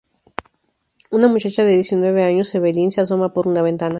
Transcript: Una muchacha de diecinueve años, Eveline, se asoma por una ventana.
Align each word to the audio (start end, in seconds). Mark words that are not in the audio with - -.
Una 1.11 1.27
muchacha 1.27 1.63
de 1.63 1.73
diecinueve 1.73 2.23
años, 2.23 2.55
Eveline, 2.55 2.89
se 2.89 3.01
asoma 3.01 3.33
por 3.33 3.47
una 3.47 3.61
ventana. 3.61 3.89